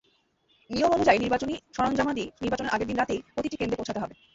[0.69, 4.15] নিয়ম অনুযায়ী নির্বাচনী সরঞ্জামাদি নির্বাচনের আগের দিন রাতেই প্রতিটি কেন্দ্রে পৌঁছাতে হবে।